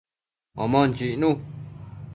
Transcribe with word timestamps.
Omon 0.61 0.89
chicnu 0.97 1.29